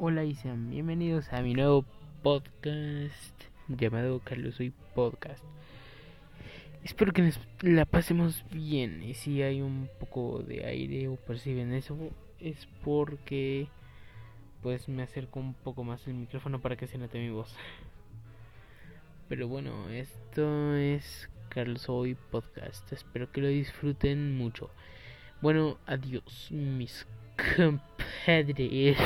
Hola 0.00 0.22
y 0.22 0.36
sean 0.36 0.70
bienvenidos 0.70 1.32
a 1.32 1.42
mi 1.42 1.54
nuevo 1.54 1.84
podcast 2.22 3.34
llamado 3.66 4.20
Carlos 4.20 4.54
Soy 4.54 4.72
Podcast. 4.94 5.42
Espero 6.84 7.12
que 7.12 7.22
nos 7.22 7.40
la 7.62 7.84
pasemos 7.84 8.44
bien 8.52 9.02
y 9.02 9.14
si 9.14 9.42
hay 9.42 9.60
un 9.60 9.90
poco 9.98 10.44
de 10.46 10.64
aire 10.66 11.08
o 11.08 11.16
perciben 11.16 11.74
eso 11.74 11.96
es 12.38 12.68
porque 12.84 13.66
pues 14.62 14.88
me 14.88 15.02
acerco 15.02 15.40
un 15.40 15.54
poco 15.54 15.82
más 15.82 16.06
el 16.06 16.14
micrófono 16.14 16.60
para 16.60 16.76
que 16.76 16.86
se 16.86 16.96
note 16.96 17.18
mi 17.18 17.30
voz. 17.30 17.52
Pero 19.28 19.48
bueno, 19.48 19.88
esto 19.88 20.76
es 20.76 21.28
Carlos 21.48 21.88
Hoy 21.88 22.14
Podcast. 22.30 22.92
Espero 22.92 23.32
que 23.32 23.40
lo 23.40 23.48
disfruten 23.48 24.38
mucho. 24.38 24.70
Bueno, 25.42 25.76
adiós 25.86 26.52
mis 26.52 27.04
compadres. 27.56 28.96